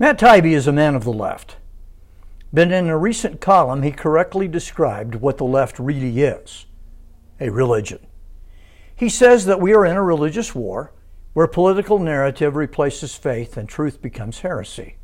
Matt 0.00 0.16
Taibbi 0.16 0.52
is 0.52 0.68
a 0.68 0.72
man 0.72 0.94
of 0.94 1.02
the 1.02 1.12
left. 1.12 1.56
But 2.52 2.70
in 2.70 2.86
a 2.86 2.96
recent 2.96 3.40
column, 3.40 3.82
he 3.82 3.90
correctly 3.90 4.46
described 4.46 5.16
what 5.16 5.38
the 5.38 5.44
left 5.44 5.78
really 5.78 6.22
is 6.22 6.66
a 7.40 7.50
religion. 7.50 8.04
He 8.94 9.08
says 9.08 9.44
that 9.46 9.60
we 9.60 9.72
are 9.74 9.86
in 9.86 9.96
a 9.96 10.02
religious 10.02 10.54
war 10.54 10.92
where 11.32 11.46
political 11.46 12.00
narrative 12.00 12.56
replaces 12.56 13.14
faith 13.14 13.56
and 13.56 13.68
truth 13.68 14.02
becomes 14.02 14.40
heresy. 14.40 14.96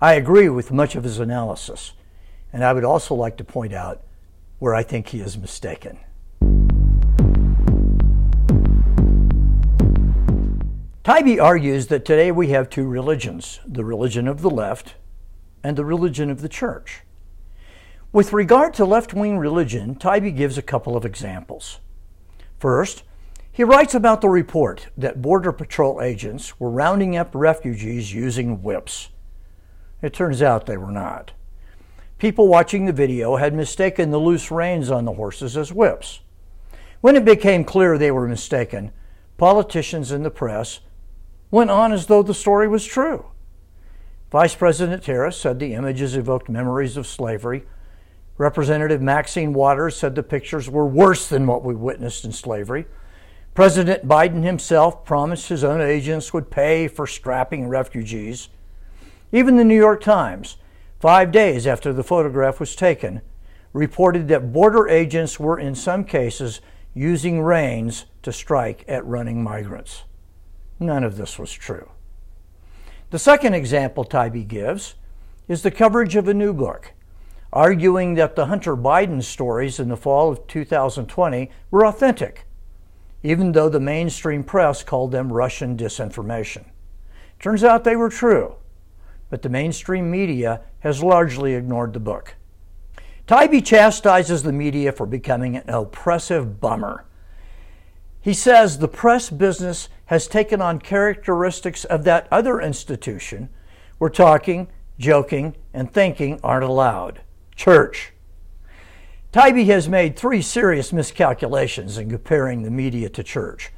I 0.00 0.14
agree 0.14 0.48
with 0.48 0.72
much 0.72 0.96
of 0.96 1.04
his 1.04 1.20
analysis, 1.20 1.92
and 2.52 2.64
I 2.64 2.72
would 2.72 2.84
also 2.84 3.14
like 3.14 3.36
to 3.36 3.44
point 3.44 3.72
out 3.72 4.02
where 4.58 4.74
I 4.74 4.82
think 4.82 5.08
he 5.08 5.20
is 5.20 5.38
mistaken. 5.38 5.98
Taibbi 11.04 11.38
argues 11.38 11.88
that 11.88 12.06
today 12.06 12.32
we 12.32 12.48
have 12.48 12.70
two 12.70 12.88
religions 12.88 13.60
the 13.66 13.84
religion 13.84 14.26
of 14.26 14.40
the 14.40 14.48
left 14.48 14.94
and 15.62 15.76
the 15.76 15.84
religion 15.84 16.30
of 16.30 16.40
the 16.40 16.48
church. 16.48 17.02
With 18.10 18.32
regard 18.32 18.72
to 18.74 18.86
left 18.86 19.12
wing 19.12 19.36
religion, 19.36 19.96
Taibbi 19.96 20.34
gives 20.34 20.56
a 20.56 20.62
couple 20.62 20.96
of 20.96 21.04
examples. 21.04 21.78
First, 22.58 23.02
he 23.52 23.62
writes 23.62 23.94
about 23.94 24.22
the 24.22 24.30
report 24.30 24.86
that 24.96 25.20
Border 25.20 25.52
Patrol 25.52 26.00
agents 26.00 26.58
were 26.58 26.70
rounding 26.70 27.18
up 27.18 27.34
refugees 27.34 28.14
using 28.14 28.62
whips. 28.62 29.10
It 30.00 30.14
turns 30.14 30.40
out 30.40 30.64
they 30.64 30.78
were 30.78 30.90
not. 30.90 31.32
People 32.16 32.48
watching 32.48 32.86
the 32.86 32.94
video 32.94 33.36
had 33.36 33.52
mistaken 33.52 34.10
the 34.10 34.16
loose 34.16 34.50
reins 34.50 34.90
on 34.90 35.04
the 35.04 35.12
horses 35.12 35.54
as 35.54 35.70
whips. 35.70 36.20
When 37.02 37.14
it 37.14 37.26
became 37.26 37.62
clear 37.62 37.98
they 37.98 38.10
were 38.10 38.26
mistaken, 38.26 38.90
politicians 39.36 40.10
and 40.10 40.24
the 40.24 40.30
press 40.30 40.80
went 41.54 41.70
on 41.70 41.92
as 41.92 42.06
though 42.06 42.22
the 42.24 42.34
story 42.34 42.66
was 42.66 42.84
true. 42.84 43.26
Vice 44.32 44.56
President 44.56 45.06
Harris 45.06 45.40
said 45.40 45.60
the 45.60 45.74
images 45.74 46.16
evoked 46.16 46.48
memories 46.48 46.96
of 46.96 47.06
slavery. 47.06 47.64
Representative 48.36 49.00
Maxine 49.00 49.52
Waters 49.52 49.96
said 49.96 50.16
the 50.16 50.24
pictures 50.24 50.68
were 50.68 50.84
worse 50.84 51.28
than 51.28 51.46
what 51.46 51.62
we 51.62 51.72
witnessed 51.72 52.24
in 52.24 52.32
slavery. 52.32 52.86
President 53.54 54.08
Biden 54.08 54.42
himself 54.42 55.04
promised 55.04 55.48
his 55.48 55.62
own 55.62 55.80
agents 55.80 56.32
would 56.32 56.50
pay 56.50 56.88
for 56.88 57.06
strapping 57.06 57.68
refugees. 57.68 58.48
Even 59.30 59.56
the 59.56 59.62
New 59.62 59.76
York 59.76 60.02
Times, 60.02 60.56
five 60.98 61.30
days 61.30 61.68
after 61.68 61.92
the 61.92 62.02
photograph 62.02 62.58
was 62.58 62.74
taken, 62.74 63.20
reported 63.72 64.26
that 64.26 64.52
border 64.52 64.88
agents 64.88 65.38
were 65.38 65.60
in 65.60 65.76
some 65.76 66.02
cases 66.02 66.60
using 66.94 67.42
reins 67.42 68.06
to 68.24 68.32
strike 68.32 68.84
at 68.88 69.06
running 69.06 69.40
migrants. 69.40 70.02
None 70.78 71.04
of 71.04 71.16
this 71.16 71.38
was 71.38 71.52
true. 71.52 71.90
The 73.10 73.18
second 73.18 73.54
example 73.54 74.04
Taibbi 74.04 74.46
gives 74.46 74.94
is 75.46 75.62
the 75.62 75.70
coverage 75.70 76.16
of 76.16 76.26
a 76.26 76.34
new 76.34 76.52
book, 76.52 76.92
arguing 77.52 78.14
that 78.14 78.34
the 78.34 78.46
Hunter 78.46 78.76
Biden 78.76 79.22
stories 79.22 79.78
in 79.78 79.88
the 79.88 79.96
fall 79.96 80.32
of 80.32 80.46
2020 80.46 81.50
were 81.70 81.86
authentic, 81.86 82.46
even 83.22 83.52
though 83.52 83.68
the 83.68 83.80
mainstream 83.80 84.42
press 84.42 84.82
called 84.82 85.12
them 85.12 85.32
Russian 85.32 85.76
disinformation. 85.76 86.64
Turns 87.38 87.62
out 87.62 87.84
they 87.84 87.96
were 87.96 88.08
true, 88.08 88.56
but 89.30 89.42
the 89.42 89.48
mainstream 89.48 90.10
media 90.10 90.62
has 90.80 91.02
largely 91.02 91.54
ignored 91.54 91.92
the 91.92 92.00
book. 92.00 92.34
Taibbi 93.26 93.64
chastises 93.64 94.42
the 94.42 94.52
media 94.52 94.92
for 94.92 95.06
becoming 95.06 95.56
an 95.56 95.68
oppressive 95.68 96.60
bummer 96.60 97.04
he 98.24 98.32
says 98.32 98.78
the 98.78 98.88
press 98.88 99.28
business 99.28 99.90
has 100.06 100.26
taken 100.26 100.60
on 100.60 100.78
characteristics 100.78 101.84
of 101.84 102.04
that 102.04 102.28
other 102.30 102.60
institution 102.60 103.48
where 103.98 104.10
talking, 104.10 104.68
joking, 104.98 105.54
and 105.72 105.92
thinking 105.92 106.38
aren't 106.42 106.64
allowed 106.64 107.20
church. 107.56 108.12
Taibbi 109.32 109.66
has 109.66 109.88
made 109.88 110.16
three 110.16 110.42
serious 110.42 110.92
miscalculations 110.92 111.98
in 111.98 112.08
comparing 112.08 112.62
the 112.62 112.70
media 112.70 113.08
to 113.08 113.22
church, 113.22 113.72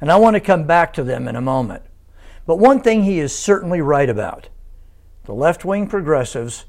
and 0.00 0.10
I 0.10 0.16
want 0.16 0.34
to 0.34 0.40
come 0.40 0.64
back 0.64 0.92
to 0.94 1.04
them 1.04 1.28
in 1.28 1.36
a 1.36 1.40
moment. 1.40 1.82
But 2.46 2.58
one 2.58 2.80
thing 2.80 3.04
he 3.04 3.20
is 3.20 3.36
certainly 3.36 3.80
right 3.80 4.08
about 4.08 4.48
the 5.24 5.34
left 5.34 5.64
wing 5.64 5.86
progressives 5.86 6.64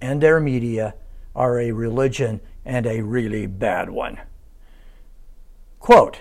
and 0.00 0.22
their 0.22 0.38
media 0.38 0.94
are 1.34 1.58
a 1.58 1.72
religion 1.72 2.40
and 2.64 2.86
a 2.86 3.00
really 3.00 3.46
bad 3.46 3.90
one. 3.90 4.20
Quote, 5.80 6.20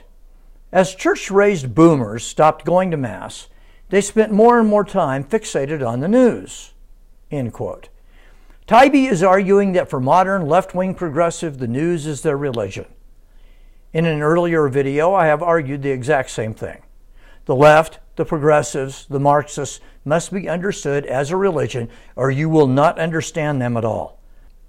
as 0.75 0.94
church 0.94 1.31
raised 1.31 1.74
boomers 1.74 2.22
stopped 2.22 2.66
going 2.66 2.91
to 2.91 2.97
Mass, 2.97 3.47
they 3.88 4.02
spent 4.02 4.34
more 4.34 4.59
and 4.59 4.68
more 4.68 4.84
time 4.84 5.24
fixated 5.24 5.88
on 5.88 6.02
the 6.02 6.08
news. 6.09 6.74
End 7.31 7.53
quote. 7.53 7.88
Taibbi 8.68 9.09
is 9.09 9.24
arguing 9.24 9.72
that 9.72 9.90
for 9.90 10.02
modern 10.02 10.47
left 10.50 10.75
wing 10.75 10.94
progressive, 10.94 11.59
the 11.59 11.68
news 11.68 12.06
is 12.06 12.24
their 12.24 12.36
religion. 12.36 12.88
In 13.94 14.06
an 14.06 14.22
earlier 14.22 14.68
video, 14.68 15.13
I 15.13 15.28
have 15.28 15.41
argued 15.41 15.81
the 15.81 15.91
exact 15.91 16.30
same 16.30 16.53
thing. 16.53 16.81
The 17.46 17.56
left, 17.56 18.00
the 18.18 18.25
progressives, 18.25 19.06
the 19.06 19.19
Marxists 19.19 19.80
must 20.03 20.34
be 20.34 20.50
understood 20.50 21.06
as 21.06 21.31
a 21.31 21.38
religion, 21.38 21.88
or 22.18 22.30
you 22.30 22.50
will 22.50 22.68
not 22.68 23.00
understand 23.00 23.62
them 23.62 23.78
at 23.78 23.86
all. 23.86 24.19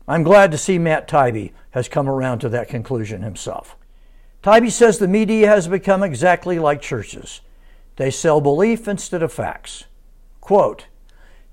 I'm 0.06 0.22
glad 0.22 0.52
to 0.52 0.58
see 0.58 0.78
Matt 0.78 1.08
Taibbi 1.08 1.50
has 1.72 1.88
come 1.88 2.08
around 2.08 2.38
to 2.40 2.48
that 2.50 2.68
conclusion 2.68 3.22
himself. 3.22 3.76
Taibbi 4.46 4.70
says 4.70 4.98
the 4.98 5.08
media 5.08 5.48
has 5.48 5.66
become 5.66 6.04
exactly 6.04 6.60
like 6.60 6.80
churches. 6.80 7.40
They 7.96 8.12
sell 8.12 8.40
belief 8.40 8.86
instead 8.86 9.20
of 9.20 9.32
facts. 9.32 9.86
Quote, 10.40 10.86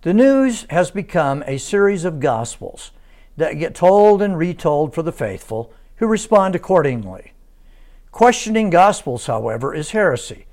the 0.03 0.13
news 0.13 0.67
has 0.69 0.91
become 0.91 1.43
a 1.47 1.57
series 1.57 2.05
of 2.05 2.19
gospels 2.19 2.91
that 3.35 3.57
get 3.57 3.73
told 3.73 4.21
and 4.21 4.37
retold 4.37 4.93
for 4.93 5.01
the 5.01 5.11
faithful 5.11 5.73
who 5.95 6.05
respond 6.05 6.53
accordingly. 6.53 7.33
Questioning 8.11 8.69
gospels, 8.69 9.25
however, 9.25 9.73
is 9.73 9.89
heresy. 9.89 10.45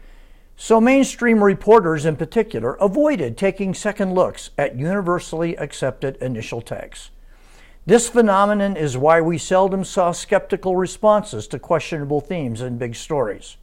So 0.57 0.81
mainstream 0.81 1.45
reporters 1.45 2.07
in 2.07 2.17
particular 2.17 2.73
avoided 2.77 3.37
taking 3.37 3.75
second 3.75 4.15
looks 4.15 4.49
at 4.57 4.79
universally 4.79 5.59
accepted 5.59 6.17
initial 6.23 6.63
takes. 6.63 7.11
This 7.91 8.09
phenomenon 8.09 8.77
is 8.77 8.97
why 8.97 9.21
we 9.21 9.37
seldom 9.37 9.83
saw 9.83 10.13
skeptical 10.13 10.77
responses 10.77 11.49
to 11.49 11.59
questionable 11.59 12.21
themes 12.21 12.61
in 12.61 12.79
big 12.79 12.95
stories. 12.95 13.57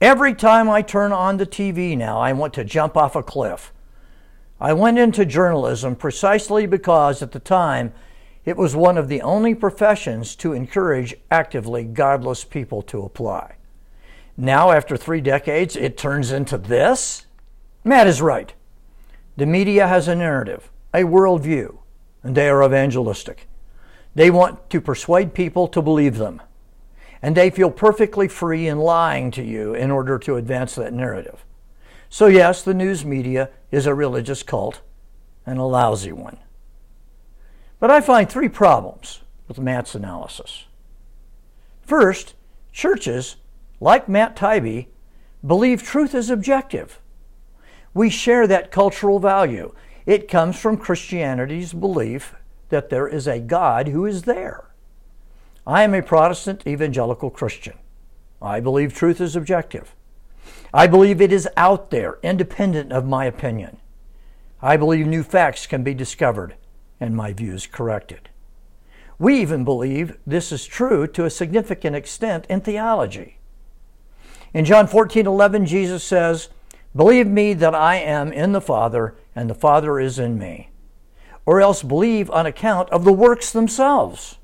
Every 0.00 0.34
time 0.34 0.68
I 0.68 0.82
turn 0.82 1.12
on 1.12 1.36
the 1.36 1.46
TV 1.46 1.96
now, 1.96 2.18
I 2.18 2.32
want 2.32 2.52
to 2.54 2.64
jump 2.64 2.96
off 2.96 3.14
a 3.14 3.22
cliff. 3.22 3.72
I 4.60 4.72
went 4.72 4.98
into 4.98 5.24
journalism 5.24 5.94
precisely 5.94 6.66
because 6.66 7.22
at 7.22 7.30
the 7.30 7.38
time 7.38 7.92
it 8.44 8.56
was 8.56 8.74
one 8.74 8.98
of 8.98 9.06
the 9.06 9.22
only 9.22 9.54
professions 9.54 10.34
to 10.34 10.52
encourage 10.52 11.14
actively 11.30 11.84
godless 11.84 12.42
people 12.42 12.82
to 12.82 13.04
apply. 13.04 13.54
Now, 14.36 14.72
after 14.72 14.96
three 14.96 15.20
decades, 15.20 15.76
it 15.76 15.96
turns 15.96 16.32
into 16.32 16.58
this? 16.58 17.26
Matt 17.84 18.08
is 18.08 18.20
right. 18.20 18.52
The 19.36 19.46
media 19.46 19.86
has 19.86 20.08
a 20.08 20.16
narrative, 20.16 20.72
a 20.92 21.02
worldview, 21.02 21.78
and 22.26 22.36
they 22.36 22.48
are 22.48 22.64
evangelistic. 22.64 23.48
They 24.14 24.30
want 24.30 24.68
to 24.70 24.80
persuade 24.80 25.32
people 25.34 25.68
to 25.68 25.80
believe 25.80 26.18
them. 26.18 26.42
And 27.22 27.36
they 27.36 27.50
feel 27.50 27.70
perfectly 27.70 28.28
free 28.28 28.66
in 28.66 28.78
lying 28.78 29.30
to 29.32 29.42
you 29.42 29.74
in 29.74 29.90
order 29.90 30.18
to 30.18 30.36
advance 30.36 30.74
that 30.74 30.92
narrative. 30.92 31.44
So, 32.08 32.26
yes, 32.26 32.62
the 32.62 32.74
news 32.74 33.04
media 33.04 33.50
is 33.70 33.86
a 33.86 33.94
religious 33.94 34.42
cult 34.42 34.80
and 35.44 35.58
a 35.58 35.64
lousy 35.64 36.12
one. 36.12 36.38
But 37.78 37.90
I 37.90 38.00
find 38.00 38.28
three 38.28 38.48
problems 38.48 39.20
with 39.48 39.58
Matt's 39.58 39.94
analysis. 39.94 40.64
First, 41.82 42.34
churches, 42.72 43.36
like 43.80 44.08
Matt 44.08 44.34
Taibbi, 44.34 44.86
believe 45.46 45.82
truth 45.82 46.14
is 46.14 46.30
objective. 46.30 47.00
We 47.94 48.10
share 48.10 48.46
that 48.46 48.70
cultural 48.70 49.20
value. 49.20 49.72
It 50.06 50.28
comes 50.28 50.58
from 50.58 50.78
Christianity's 50.78 51.72
belief 51.72 52.34
that 52.68 52.90
there 52.90 53.08
is 53.08 53.26
a 53.26 53.40
God 53.40 53.88
who 53.88 54.06
is 54.06 54.22
there. 54.22 54.70
I 55.66 55.82
am 55.82 55.94
a 55.94 56.02
Protestant 56.02 56.64
evangelical 56.66 57.28
Christian. 57.28 57.74
I 58.40 58.60
believe 58.60 58.94
truth 58.94 59.20
is 59.20 59.34
objective. 59.34 59.94
I 60.72 60.86
believe 60.86 61.20
it 61.20 61.32
is 61.32 61.48
out 61.56 61.90
there, 61.90 62.18
independent 62.22 62.92
of 62.92 63.04
my 63.04 63.24
opinion. 63.24 63.78
I 64.62 64.76
believe 64.76 65.06
new 65.06 65.24
facts 65.24 65.66
can 65.66 65.82
be 65.82 65.94
discovered 65.94 66.54
and 67.00 67.16
my 67.16 67.32
views 67.32 67.66
corrected. 67.66 68.28
We 69.18 69.40
even 69.40 69.64
believe 69.64 70.18
this 70.26 70.52
is 70.52 70.66
true 70.66 71.06
to 71.08 71.24
a 71.24 71.30
significant 71.30 71.96
extent 71.96 72.46
in 72.48 72.60
theology. 72.60 73.38
In 74.54 74.64
John 74.64 74.86
14 74.86 75.26
11, 75.26 75.66
Jesus 75.66 76.04
says, 76.04 76.48
Believe 76.94 77.26
me 77.26 77.54
that 77.54 77.74
I 77.74 77.96
am 77.96 78.32
in 78.32 78.52
the 78.52 78.60
Father, 78.60 79.14
and 79.36 79.48
the 79.48 79.54
Father 79.54 80.00
is 80.00 80.18
in 80.18 80.38
me. 80.38 80.70
Or 81.44 81.60
else 81.60 81.82
believe 81.82 82.30
on 82.30 82.46
account 82.46 82.90
of 82.90 83.04
the 83.04 83.12
works 83.12 83.52
themselves. 83.52 84.38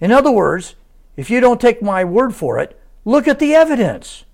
In 0.00 0.10
other 0.10 0.30
words, 0.30 0.76
if 1.16 1.28
you 1.28 1.40
don't 1.40 1.60
take 1.60 1.82
my 1.82 2.04
word 2.04 2.34
for 2.34 2.58
it, 2.58 2.80
look 3.04 3.28
at 3.28 3.38
the 3.38 3.54
evidence. 3.54 4.24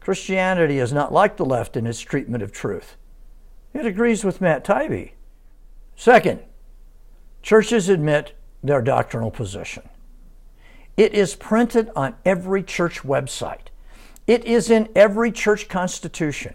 Christianity 0.00 0.78
is 0.78 0.92
not 0.92 1.12
like 1.12 1.38
the 1.38 1.46
left 1.46 1.76
in 1.76 1.86
its 1.86 2.00
treatment 2.00 2.42
of 2.42 2.52
truth. 2.52 2.96
It 3.72 3.86
agrees 3.86 4.24
with 4.24 4.40
Matt 4.40 4.64
Taibbi. 4.64 5.12
Second, 5.96 6.40
churches 7.42 7.88
admit 7.88 8.34
their 8.62 8.82
doctrinal 8.82 9.30
position. 9.30 9.88
It 10.96 11.14
is 11.14 11.34
printed 11.34 11.90
on 11.96 12.16
every 12.24 12.62
church 12.62 13.02
website. 13.02 13.68
It 14.26 14.44
is 14.44 14.70
in 14.70 14.88
every 14.94 15.32
church 15.32 15.68
constitution. 15.68 16.54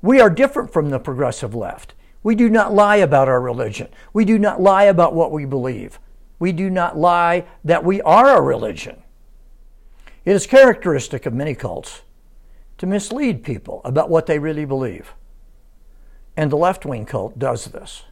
We 0.00 0.20
are 0.20 0.30
different 0.30 0.72
from 0.72 0.90
the 0.90 0.98
progressive 0.98 1.54
left. 1.54 1.94
We 2.22 2.34
do 2.34 2.48
not 2.48 2.74
lie 2.74 2.96
about 2.96 3.28
our 3.28 3.40
religion. 3.40 3.88
We 4.12 4.24
do 4.24 4.38
not 4.38 4.60
lie 4.60 4.84
about 4.84 5.14
what 5.14 5.32
we 5.32 5.44
believe. 5.44 5.98
We 6.38 6.52
do 6.52 6.70
not 6.70 6.96
lie 6.96 7.46
that 7.64 7.84
we 7.84 8.00
are 8.02 8.36
a 8.36 8.42
religion. 8.42 9.02
It 10.24 10.32
is 10.32 10.46
characteristic 10.46 11.26
of 11.26 11.34
many 11.34 11.54
cults 11.54 12.02
to 12.78 12.86
mislead 12.86 13.42
people 13.42 13.80
about 13.84 14.10
what 14.10 14.26
they 14.26 14.38
really 14.38 14.64
believe. 14.64 15.14
And 16.36 16.52
the 16.52 16.56
left 16.56 16.86
wing 16.86 17.04
cult 17.04 17.38
does 17.38 17.66
this. 17.66 18.04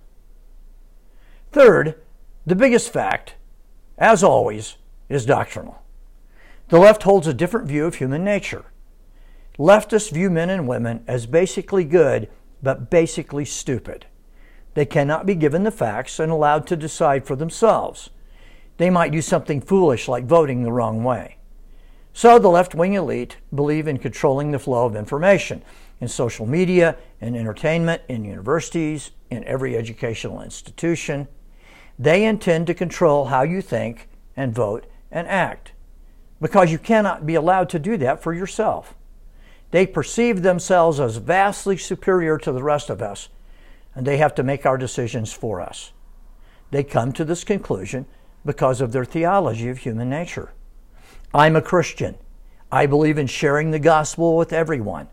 Third, 1.53 2.01
the 2.45 2.57
biggest 2.57 2.93
fact, 2.93 3.35
as 3.99 4.25
always, 4.25 4.77
is 5.09 5.25
doctrinal. 5.25 5.83
The 6.69 6.79
left 6.79 7.05
holds 7.05 7.29
a 7.29 7.35
different 7.35 7.69
view 7.69 7.87
of 7.87 7.97
human 7.97 8.25
nature. 8.25 8.65
Leftists 9.59 10.11
view 10.13 10.29
men 10.29 10.51
and 10.51 10.69
women 10.69 11.03
as 11.07 11.27
basically 11.27 11.85
good, 11.85 12.29
but 12.63 12.91
basically 12.91 13.45
stupid. 13.45 14.07
They 14.75 14.85
cannot 14.85 15.25
be 15.25 15.35
given 15.35 15.63
the 15.63 15.71
facts 15.71 16.19
and 16.19 16.31
allowed 16.31 16.67
to 16.67 16.77
decide 16.77 17.27
for 17.27 17.37
themselves. 17.37 18.11
They 18.77 18.91
might 18.91 19.13
do 19.13 19.23
something 19.23 19.63
foolish 19.63 20.09
like 20.09 20.27
voting 20.27 20.63
the 20.63 20.73
wrong 20.73 21.03
way. 21.03 21.39
So 22.13 22.39
the 22.39 22.49
left 22.49 22.75
wing 22.75 22.93
elite 22.93 23.39
believe 23.55 23.89
in 23.89 23.99
controlling 23.99 24.51
the 24.51 24.59
flow 24.59 24.85
of 24.85 24.97
information 24.97 25.63
in 26.01 26.09
social 26.09 26.45
media, 26.45 26.97
in 27.21 27.35
entertainment, 27.35 28.03
in 28.09 28.25
universities, 28.25 29.13
in 29.31 29.45
every 29.45 29.77
educational 29.77 30.43
institution. 30.43 31.29
They 31.99 32.25
intend 32.25 32.67
to 32.67 32.75
control 32.75 33.27
how 33.27 33.43
you 33.43 33.63
think 33.63 34.09
and 34.37 34.55
vote 34.55 34.87
and 35.11 35.27
act 35.27 35.73
because 36.41 36.71
you 36.71 36.79
cannot 36.79 37.25
be 37.25 37.35
allowed 37.35 37.71
to 37.71 37.79
do 37.79 37.97
that 37.97 38.23
for 38.23 38.35
yourself. 38.35 38.95
They 39.71 39.87
perceive 39.87 40.43
themselves 40.43 41.01
as 41.01 41.17
vastly 41.17 41.77
superior 41.77 42.39
to 42.39 42.53
the 42.53 42.63
rest 42.63 42.91
of 42.91 43.03
us, 43.03 43.29
and 43.95 44.07
they 44.07 44.19
have 44.19 44.35
to 44.37 44.43
make 44.43 44.65
our 44.65 44.79
decisions 44.79 45.33
for 45.33 45.61
us. 45.61 45.93
They 46.71 46.85
come 46.85 47.13
to 47.13 47.25
this 47.25 47.45
conclusion 47.45 48.07
because 48.45 48.81
of 48.81 48.93
their 48.93 49.05
theology 49.05 49.69
of 49.69 49.79
human 49.79 50.09
nature. 50.09 50.53
I'm 51.35 51.57
a 51.57 51.63
Christian. 51.63 52.17
I 52.71 52.87
believe 52.87 53.19
in 53.19 53.27
sharing 53.27 53.71
the 53.71 53.79
gospel 53.79 54.37
with 54.37 54.53
everyone. 54.53 55.09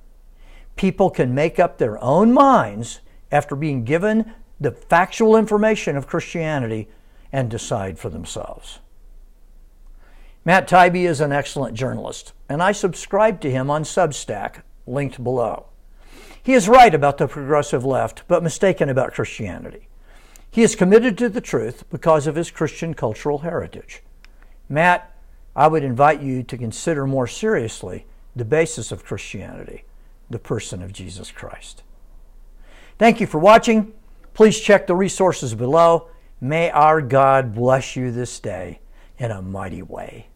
People 0.75 1.09
can 1.09 1.35
make 1.35 1.59
up 1.59 1.77
their 1.77 2.01
own 2.03 2.33
minds 2.33 3.01
after 3.31 3.55
being 3.55 3.83
given 3.83 4.33
the 4.59 4.71
factual 4.71 5.35
information 5.35 5.97
of 5.97 6.07
Christianity 6.07 6.88
and 7.31 7.50
decide 7.50 7.97
for 8.00 8.09
themselves. 8.09 8.79
Matt 10.45 10.68
Taibbi 10.68 11.07
is 11.07 11.22
an 11.22 11.31
excellent 11.31 11.75
journalist, 11.75 12.34
and 12.50 12.62
I 12.62 12.74
subscribe 12.74 13.40
to 13.42 13.51
him 13.51 13.69
on 13.69 13.84
Substack, 13.84 14.63
linked 14.86 15.24
below. 15.24 15.68
He 16.42 16.54
is 16.54 16.68
right 16.68 16.94
about 16.94 17.18
the 17.18 17.28
progressive 17.28 17.86
left, 17.86 18.24
but 18.28 18.44
mistaken 18.44 18.90
about 18.90 19.13
Christianity. 19.13 19.88
He 20.51 20.62
is 20.62 20.75
committed 20.75 21.18
to 21.18 21.30
the 21.30 21.40
truth 21.40 21.90
because 21.90 22.28
of 22.28 22.36
his 22.36 22.51
Christian 22.51 22.94
cultural 22.94 23.40
heritage. 23.40 24.04
Matt 24.68 25.10
I 25.56 25.68
would 25.68 25.84
invite 25.84 26.22
you 26.22 26.44
to 26.44 26.57
consider 26.57 27.06
more 27.06 27.28
seriously 27.28 28.06
the 28.36 28.46
basis 28.46 28.92
of 28.92 29.06
Christianity, 29.06 29.86
the 30.30 30.39
person 30.39 30.81
of 30.81 30.92
Jesus 30.92 31.31
Christ. 31.31 31.84
Thank 32.98 33.22
you 33.22 33.28
for 33.28 33.38
watching. 33.38 33.94
Please 34.34 34.60
check 34.60 34.88
the 34.88 34.96
resources 34.96 35.54
below. 35.54 36.10
May 36.42 36.72
our 36.72 37.01
God 37.01 37.54
bless 37.54 37.96
you 37.96 38.12
this 38.12 38.39
day 38.39 38.80
in 39.18 39.31
a 39.31 39.42
mighty 39.42 39.84
way. 39.84 40.28